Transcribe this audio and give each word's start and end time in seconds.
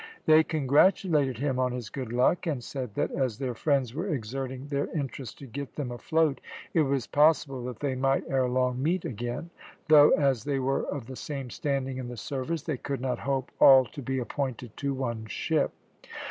They 0.25 0.43
congratulated 0.43 1.37
him 1.37 1.59
on 1.59 1.73
his 1.73 1.91
good 1.91 2.11
luck, 2.11 2.47
and 2.47 2.63
said 2.63 2.95
that 2.95 3.11
as 3.11 3.37
their 3.37 3.53
friends 3.53 3.93
were 3.93 4.07
exerting 4.11 4.65
their 4.67 4.87
interest 4.97 5.37
to 5.37 5.45
get 5.45 5.75
them 5.75 5.91
afloat 5.91 6.41
it 6.73 6.81
was 6.81 7.05
possible 7.05 7.63
that 7.65 7.81
they 7.81 7.93
might 7.93 8.23
ere 8.27 8.49
long 8.49 8.81
meet 8.81 9.05
again, 9.05 9.51
though 9.89 10.09
as 10.09 10.43
they 10.43 10.57
were 10.57 10.85
of 10.87 11.05
the 11.05 11.15
same 11.15 11.51
standing 11.51 11.97
in 11.99 12.07
the 12.07 12.17
service 12.17 12.63
they 12.63 12.77
could 12.77 12.99
not 12.99 13.19
hope 13.19 13.51
all 13.59 13.85
to 13.85 14.01
be 14.01 14.17
appointed 14.17 14.75
to 14.77 14.91
one 14.95 15.27
ship. 15.27 15.71